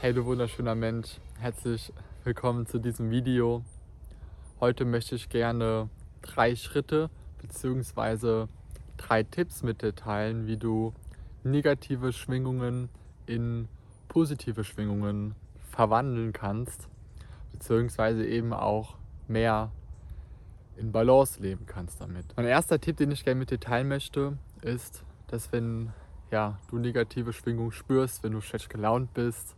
[0.00, 3.64] Hey du wunderschöner Mensch, herzlich willkommen zu diesem Video.
[4.60, 5.90] Heute möchte ich gerne
[6.22, 7.10] drei Schritte
[7.42, 8.46] bzw.
[8.96, 10.94] drei Tipps mit dir teilen, wie du
[11.42, 12.90] negative Schwingungen
[13.26, 13.66] in
[14.06, 15.34] positive Schwingungen
[15.68, 16.86] verwandeln kannst,
[17.50, 18.94] beziehungsweise eben auch
[19.26, 19.72] mehr
[20.76, 22.24] in Balance leben kannst damit.
[22.36, 25.92] Mein erster Tipp, den ich gerne mit dir teilen möchte, ist, dass wenn
[26.30, 29.56] ja, du negative Schwingungen spürst, wenn du schlecht gelaunt bist,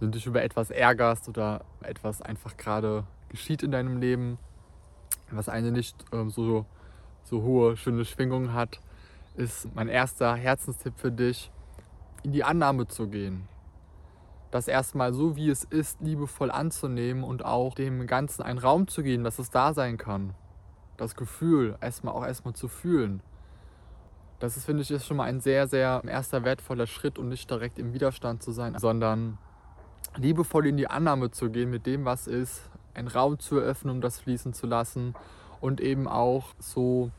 [0.00, 4.38] du dich über etwas ärgerst oder etwas einfach gerade geschieht in deinem Leben,
[5.30, 6.66] was eine nicht ähm, so,
[7.24, 8.80] so hohe, schöne Schwingungen hat,
[9.34, 11.50] ist mein erster Herzenstipp für dich,
[12.22, 13.48] in die Annahme zu gehen.
[14.50, 19.02] Das erstmal so, wie es ist, liebevoll anzunehmen und auch dem Ganzen einen Raum zu
[19.02, 20.34] geben, dass es da sein kann.
[20.96, 23.22] Das Gefühl erstmal auch erstmal zu fühlen.
[24.38, 27.50] Das ist, finde ich, ist schon mal ein sehr, sehr erster wertvoller Schritt und nicht
[27.50, 29.38] direkt im Widerstand zu sein, sondern
[30.16, 32.62] liebevoll in die Annahme zu gehen mit dem, was ist,
[32.94, 35.14] einen Raum zu eröffnen, um das fließen zu lassen
[35.60, 37.10] und eben auch so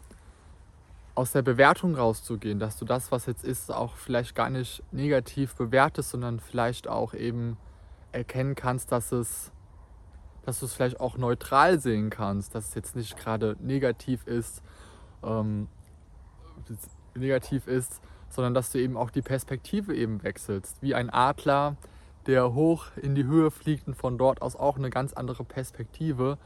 [1.16, 5.56] aus der Bewertung rauszugehen, dass du das, was jetzt ist, auch vielleicht gar nicht negativ
[5.56, 7.58] bewertest, sondern vielleicht auch eben
[8.12, 9.52] erkennen kannst, dass es,
[10.46, 14.62] dass du es vielleicht auch neutral sehen kannst, dass es jetzt nicht gerade negativ ist,
[15.24, 15.68] ähm,
[17.16, 21.78] negativ ist, sondern dass du eben auch die Perspektive eben wechselst, wie ein Adler,
[22.28, 26.38] der hoch in die Höhe fliegt und von dort aus auch eine ganz andere Perspektive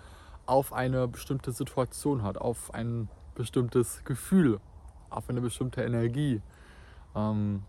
[0.46, 4.60] auf eine bestimmte Situation hat, auf ein bestimmtes Gefühl,
[5.10, 6.42] auf eine bestimmte Energie.
[7.16, 7.64] Ähm,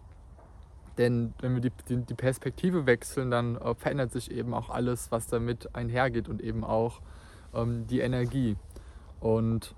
[0.99, 5.11] denn wenn wir die, die, die Perspektive wechseln, dann äh, verändert sich eben auch alles,
[5.11, 7.01] was damit einhergeht und eben auch
[7.55, 8.57] ähm, die Energie.
[9.21, 9.75] Und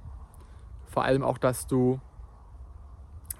[0.86, 2.00] vor allem auch, dass du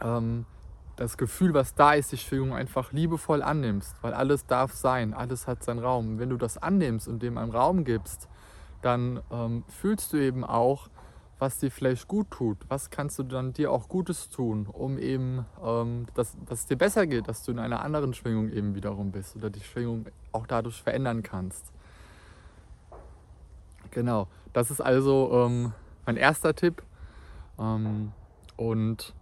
[0.01, 0.47] ähm,
[0.97, 5.47] das Gefühl, was da ist, die Schwingung einfach liebevoll annimmst, weil alles darf sein, alles
[5.47, 6.19] hat seinen Raum.
[6.19, 8.29] Wenn du das annimmst und dem einen Raum gibst,
[8.83, 10.89] dann ähm, fühlst du eben auch,
[11.39, 12.59] was dir vielleicht gut tut.
[12.69, 16.77] Was kannst du dann dir auch Gutes tun, um eben, ähm, dass, dass es dir
[16.77, 20.47] besser geht, dass du in einer anderen Schwingung eben wiederum bist oder die Schwingung auch
[20.47, 21.73] dadurch verändern kannst.
[23.91, 25.73] Genau, das ist also ähm,
[26.07, 26.83] mein erster Tipp.
[27.59, 28.13] Ähm,
[28.57, 29.15] und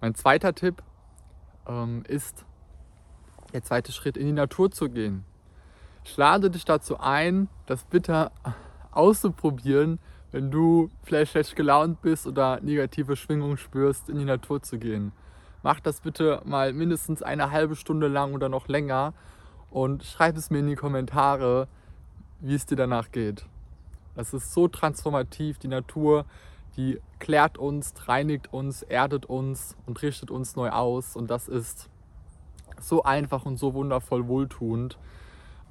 [0.00, 0.82] mein zweiter Tipp
[1.68, 2.44] ähm, ist
[3.52, 5.24] der zweite Schritt, in die Natur zu gehen.
[6.04, 8.30] Ich lade dich dazu ein, das bitte
[8.90, 9.98] auszuprobieren,
[10.32, 15.12] wenn du vielleicht schlecht gelaunt bist oder negative Schwingungen spürst, in die Natur zu gehen.
[15.62, 19.14] Mach das bitte mal mindestens eine halbe Stunde lang oder noch länger
[19.70, 21.68] und schreib es mir in die Kommentare,
[22.40, 23.46] wie es dir danach geht.
[24.14, 26.26] Das ist so transformativ, die Natur
[26.76, 31.16] die klärt uns, reinigt uns, erdet uns und richtet uns neu aus.
[31.16, 31.88] Und das ist
[32.80, 34.98] so einfach und so wundervoll wohltuend.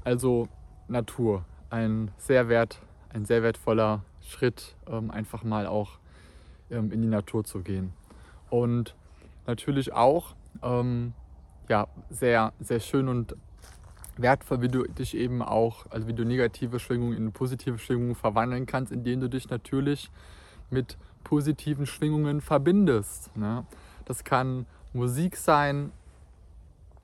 [0.04, 0.48] Also
[0.88, 6.00] Natur, ein sehr, wert, ein sehr wertvoller Schritt, ähm, einfach mal auch
[6.70, 7.94] ähm, in die Natur zu gehen.
[8.50, 8.96] Und
[9.46, 11.14] natürlich auch ähm,
[11.70, 13.36] ja, sehr, sehr schön und
[14.18, 18.66] wertvoll, wie du dich eben auch, also wie du negative Schwingungen in positive Schwingungen verwandeln
[18.66, 20.12] kannst, indem du dich natürlich
[20.74, 23.36] mit positiven Schwingungen verbindest.
[23.38, 23.66] Ne?
[24.06, 25.92] Das kann Musik sein,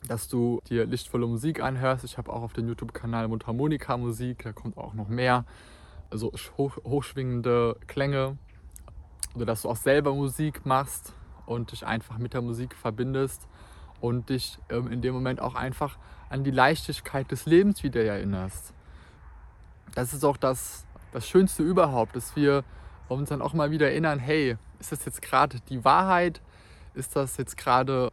[0.07, 2.03] dass du dir lichtvolle Musik anhörst.
[2.03, 5.45] Ich habe auch auf dem YouTube-Kanal Mundharmonika Musik, da kommt auch noch mehr,
[6.09, 8.37] also hoch, hochschwingende Klänge.
[9.35, 11.13] Oder dass du auch selber Musik machst
[11.45, 13.47] und dich einfach mit der Musik verbindest
[14.01, 15.97] und dich ähm, in dem Moment auch einfach
[16.29, 18.73] an die Leichtigkeit des Lebens wieder erinnerst.
[19.95, 22.63] Das ist auch das, das Schönste überhaupt, dass wir
[23.09, 26.41] und uns dann auch mal wieder erinnern, hey, ist das jetzt gerade die Wahrheit?
[26.93, 28.09] Ist das jetzt gerade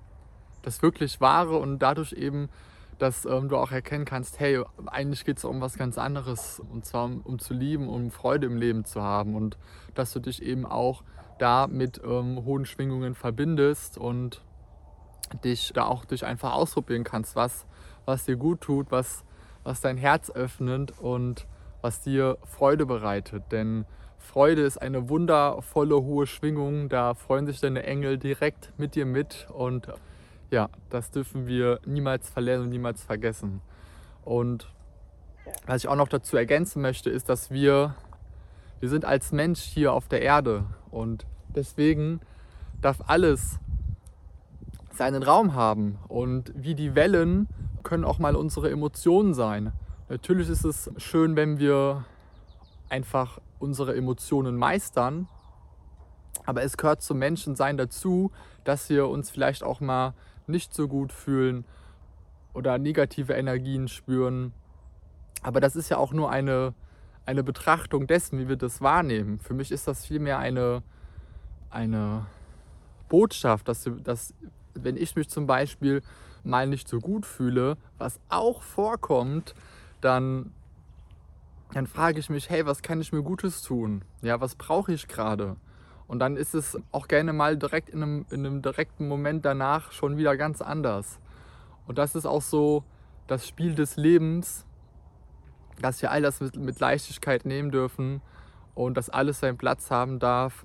[0.62, 1.58] das wirklich Wahre?
[1.58, 2.48] Und dadurch eben,
[2.98, 6.60] dass ähm, du auch erkennen kannst, hey, eigentlich geht es um was ganz anderes.
[6.72, 9.37] Und zwar um, um, zu lieben, um Freude im Leben zu haben.
[9.37, 9.58] Und
[9.94, 11.04] dass du dich eben auch
[11.38, 14.43] da mit ähm, hohen Schwingungen verbindest und
[15.44, 17.66] dich da auch dich einfach ausprobieren kannst, was,
[18.06, 19.25] was dir gut tut, was,
[19.62, 21.46] was dein Herz öffnet und
[21.82, 23.44] was dir Freude bereitet.
[23.50, 23.84] Denn
[24.26, 26.88] Freude ist eine wundervolle hohe Schwingung.
[26.88, 29.46] Da freuen sich deine Engel direkt mit dir mit.
[29.50, 29.88] Und
[30.50, 33.62] ja, das dürfen wir niemals verlernen und niemals vergessen.
[34.25, 34.69] Und
[35.67, 37.94] was ich auch noch dazu ergänzen möchte, ist, dass wir,
[38.81, 40.64] wir sind als Mensch hier auf der Erde.
[40.90, 41.25] Und
[41.55, 42.20] deswegen
[42.81, 43.61] darf alles
[44.93, 45.99] seinen Raum haben.
[46.08, 47.49] Und wie die Wellen
[47.84, 49.72] können auch mal unsere Emotionen sein.
[50.08, 52.05] Natürlich ist es schön, wenn wir
[52.88, 55.29] einfach unsere Emotionen meistern.
[56.44, 58.31] Aber es gehört zum Menschensein dazu,
[58.64, 60.14] dass wir uns vielleicht auch mal
[60.47, 61.64] nicht so gut fühlen
[62.55, 64.53] oder negative Energien spüren.
[65.43, 66.75] Aber das ist ja auch nur eine,
[67.25, 69.38] eine Betrachtung dessen, wie wir das wahrnehmen.
[69.41, 70.82] Für mich ist das vielmehr eine,
[71.70, 72.26] eine
[73.08, 74.35] Botschaft, dass, dass
[74.75, 76.03] wenn ich mich zum Beispiel
[76.44, 79.55] mal nicht so gut fühle, was auch vorkommt,
[80.00, 80.53] dann,
[81.72, 84.04] dann frage ich mich, hey, was kann ich mir Gutes tun?
[84.22, 85.56] Ja, was brauche ich gerade?
[86.06, 89.92] Und dann ist es auch gerne mal direkt in einem, in einem direkten Moment danach
[89.92, 91.18] schon wieder ganz anders.
[91.86, 92.84] Und das ist auch so
[93.26, 94.64] das Spiel des Lebens,
[95.80, 98.22] dass wir all das mit, mit Leichtigkeit nehmen dürfen
[98.74, 100.64] und dass alles seinen Platz haben darf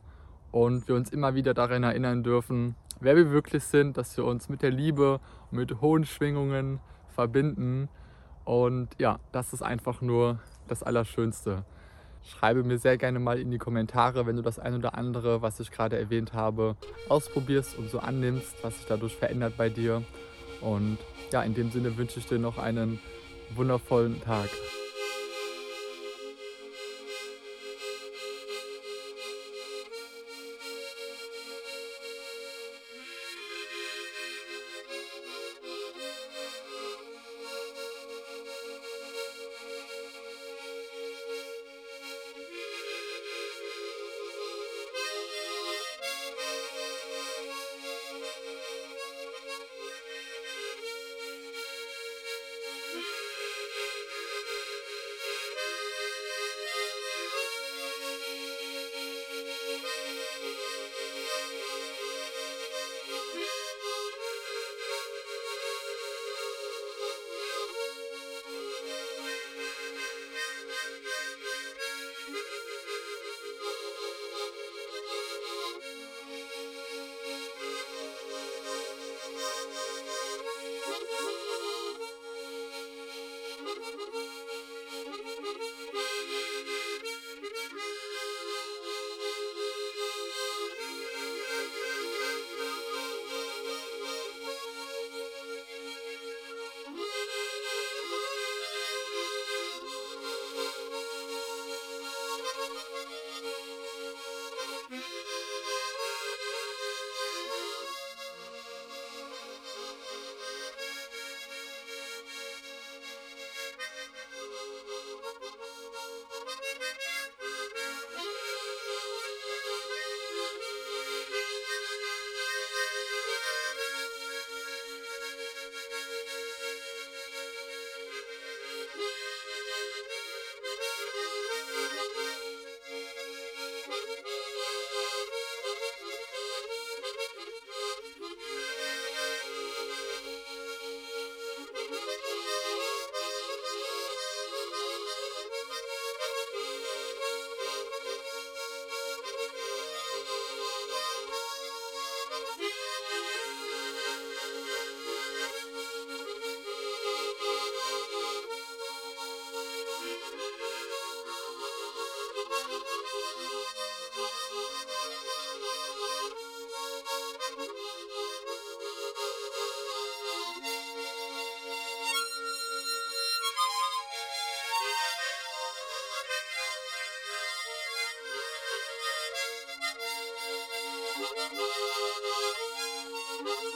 [0.52, 4.50] und wir uns immer wieder daran erinnern dürfen, wer wir wirklich sind, dass wir uns
[4.50, 5.20] mit der Liebe
[5.50, 7.90] und mit hohen Schwingungen verbinden.
[8.46, 10.40] Und ja, das ist einfach nur
[10.72, 11.64] das Allerschönste.
[12.24, 15.60] Schreibe mir sehr gerne mal in die Kommentare, wenn du das ein oder andere, was
[15.60, 16.76] ich gerade erwähnt habe,
[17.10, 20.04] ausprobierst und so annimmst, was sich dadurch verändert bei dir.
[20.62, 20.98] Und
[21.32, 23.00] ja, in dem Sinne wünsche ich dir noch einen
[23.56, 24.50] wundervollen Tag.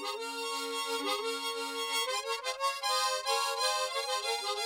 [0.06, 0.22] Thank
[4.60, 4.65] you.